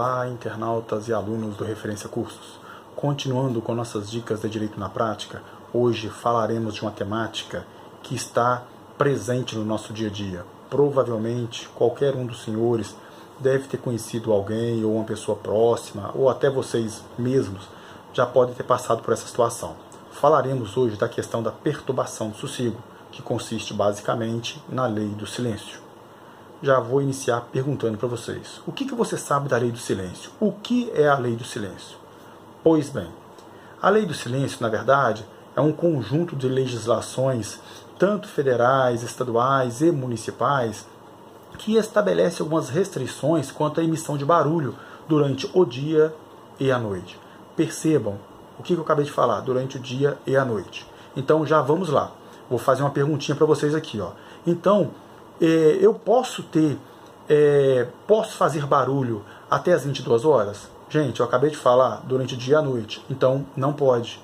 [0.00, 2.60] Olá, internautas e alunos do Referência Cursos.
[2.94, 5.42] Continuando com nossas dicas de direito na prática,
[5.74, 7.66] hoje falaremos de uma temática
[8.00, 8.62] que está
[8.96, 10.44] presente no nosso dia a dia.
[10.70, 12.94] Provavelmente qualquer um dos senhores
[13.40, 17.68] deve ter conhecido alguém ou uma pessoa próxima, ou até vocês mesmos
[18.12, 19.74] já podem ter passado por essa situação.
[20.12, 22.80] Falaremos hoje da questão da perturbação do sossego,
[23.10, 25.87] que consiste basicamente na lei do silêncio
[26.62, 30.30] já vou iniciar perguntando para vocês: o que, que você sabe da lei do silêncio?
[30.40, 31.96] O que é a lei do silêncio?
[32.62, 33.08] Pois bem,
[33.80, 37.60] a lei do silêncio, na verdade, é um conjunto de legislações,
[37.98, 40.86] tanto federais, estaduais e municipais,
[41.58, 44.74] que estabelece algumas restrições quanto à emissão de barulho
[45.08, 46.14] durante o dia
[46.60, 47.18] e a noite.
[47.56, 48.18] Percebam
[48.58, 50.86] o que eu acabei de falar, durante o dia e a noite.
[51.16, 52.12] Então já vamos lá.
[52.48, 54.00] Vou fazer uma perguntinha para vocês aqui.
[54.00, 54.12] Ó.
[54.46, 54.90] Então,
[55.40, 56.78] é, eu posso ter,
[57.28, 60.68] é, posso fazer barulho até as 22 horas?
[60.90, 64.20] Gente, eu acabei de falar durante o dia e a noite, então não pode.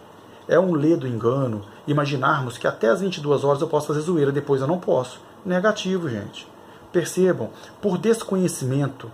[0.49, 4.61] É um ledo engano imaginarmos que até as 22 horas eu posso fazer zoeira, depois
[4.61, 5.21] eu não posso.
[5.45, 6.49] Negativo, gente.
[6.93, 7.51] Percebam,
[7.83, 9.11] por desconhecimento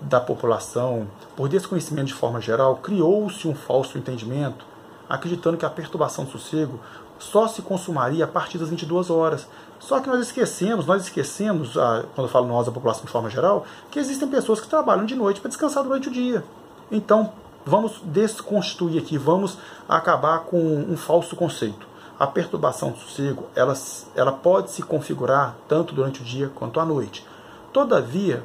[0.00, 4.64] da população, por desconhecimento de forma geral, criou-se um falso entendimento,
[5.08, 6.78] acreditando que a perturbação do sossego
[7.18, 9.46] só se consumaria a partir das 22 horas.
[9.78, 13.64] Só que nós esquecemos, nós esquecemos, quando eu falo nós, a população de forma geral,
[13.90, 16.44] que existem pessoas que trabalham de noite para descansar durante o dia.
[16.90, 17.32] Então,
[17.64, 21.86] vamos desconstituir aqui, vamos acabar com um falso conceito.
[22.18, 23.74] A perturbação do sossego, ela,
[24.16, 27.24] ela pode se configurar tanto durante o dia quanto à noite.
[27.72, 28.42] Todavia,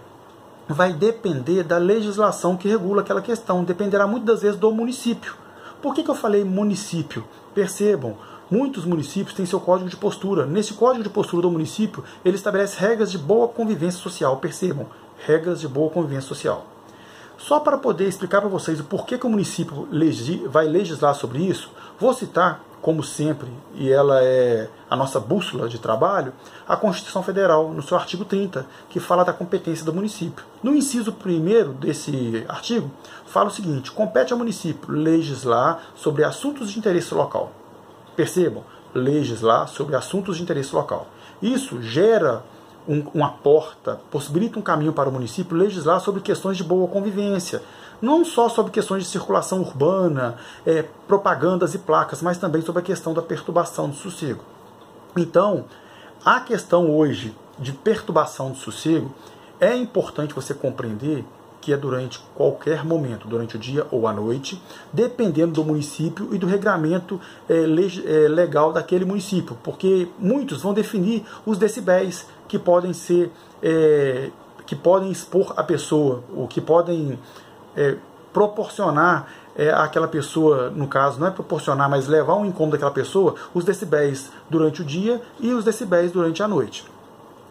[0.67, 5.35] vai depender da legislação que regula aquela questão, dependerá muitas vezes do município.
[5.83, 7.23] Por que, que eu falei município?
[7.53, 8.15] Percebam,
[8.49, 10.45] Muitos municípios têm seu código de postura.
[10.45, 14.37] Nesse código de postura do município, ele estabelece regras de boa convivência social.
[14.37, 14.85] Percebam,
[15.25, 16.67] regras de boa convivência social.
[17.35, 19.87] Só para poder explicar para vocês o porquê que o município
[20.49, 25.79] vai legislar sobre isso, vou citar, como sempre, e ela é a nossa bússola de
[25.79, 26.33] trabalho,
[26.67, 30.43] a Constituição Federal, no seu artigo 30, que fala da competência do município.
[30.61, 32.91] No inciso 1 desse artigo,
[33.25, 37.53] fala o seguinte: compete ao município legislar sobre assuntos de interesse local.
[38.17, 41.07] Percebam, legislar sobre assuntos de interesse local.
[41.41, 42.43] Isso gera
[42.85, 47.61] um, uma porta, possibilita um caminho para o município legislar sobre questões de boa convivência.
[48.03, 52.83] Não só sobre questões de circulação urbana, é, propagandas e placas, mas também sobre a
[52.83, 54.43] questão da perturbação do sossego.
[55.15, 55.63] Então,
[56.25, 59.09] a questão hoje de perturbação do sossego
[59.57, 61.23] é importante você compreender
[61.61, 64.61] que é durante qualquer momento, durante o dia ou a noite,
[64.91, 71.23] dependendo do município e do regramento é, é, legal daquele município, porque muitos vão definir
[71.45, 73.31] os decibéis que podem ser,
[73.61, 74.29] é,
[74.65, 77.17] que podem expor a pessoa, ou que podem
[77.75, 77.97] é,
[78.31, 83.35] proporcionar é, àquela pessoa, no caso, não é proporcionar, mas levar um incômodo daquela pessoa,
[83.53, 86.85] os decibéis durante o dia e os decibéis durante a noite.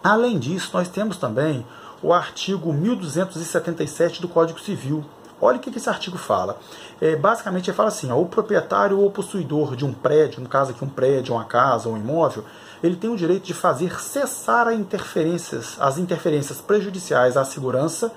[0.03, 1.65] Além disso, nós temos também
[2.03, 5.05] o artigo 1277 do Código Civil.
[5.41, 6.59] Olha o que esse artigo fala.
[7.01, 10.73] É, basicamente, ele fala assim: ó, o proprietário ou possuidor de um prédio, no caso
[10.73, 12.45] aqui um prédio, uma casa, um imóvel,
[12.83, 18.13] ele tem o direito de fazer cessar as interferências, as interferências prejudiciais à segurança,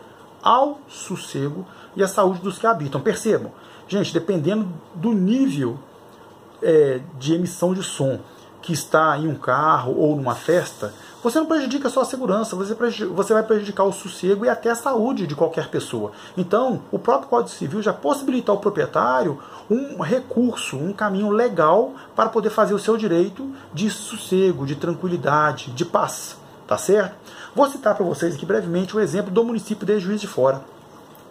[0.45, 3.01] ao sossego e à saúde dos que habitam.
[3.01, 3.51] Percebam,
[3.87, 5.79] gente, dependendo do nível
[6.61, 8.19] é, de emissão de som
[8.61, 12.75] que está em um carro ou numa festa, você não prejudica só a segurança, você,
[13.05, 16.11] você vai prejudicar o sossego e até a saúde de qualquer pessoa.
[16.37, 19.39] Então, o próprio Código Civil já possibilita ao proprietário
[19.69, 25.71] um recurso, um caminho legal para poder fazer o seu direito de sossego, de tranquilidade,
[25.71, 26.37] de paz.
[26.67, 27.15] Tá certo?
[27.55, 30.61] Vou citar para vocês aqui brevemente o exemplo do município de Juiz de Fora.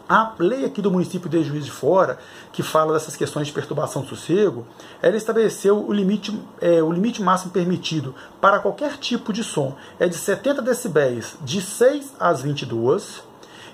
[0.08, 2.18] A lei aqui do município de Juiz de Fora,
[2.52, 4.66] que fala dessas questões de perturbação do sossego,
[5.02, 10.06] ela estabeleceu o limite, é, o limite máximo permitido para qualquer tipo de som é
[10.06, 13.22] de 70 decibéis de 6 às 22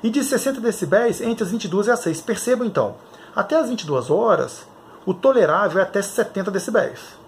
[0.05, 2.21] e de 60 decibéis entre as 22 e as 6.
[2.23, 2.95] Percebam então,
[3.35, 4.67] até as 22 horas,
[5.05, 7.20] o tolerável é até 70 decibéis.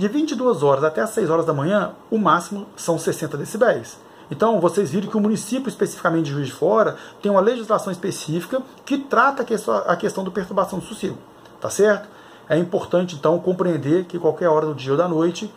[0.00, 3.98] De 22 horas até as 6 horas da manhã, o máximo são 60 decibéis.
[4.30, 8.62] Então, vocês viram que o município, especificamente de Juiz de Fora, tem uma legislação específica
[8.86, 9.44] que trata
[9.86, 11.18] a questão do perturbação do sossego.
[11.60, 12.08] Tá certo?
[12.48, 15.52] É importante, então, compreender que qualquer hora do dia ou da noite,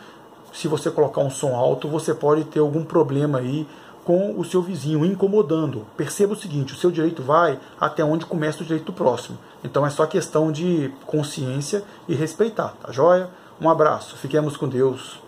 [0.52, 3.66] se você colocar um som alto, você pode ter algum problema aí
[4.04, 5.88] com o seu vizinho, incomodando.
[5.96, 9.38] Perceba o seguinte: o seu direito vai até onde começa o direito do próximo.
[9.64, 13.30] Então é só questão de consciência e respeitar, tá joia?
[13.62, 15.23] Um abraço, fiquemos com Deus.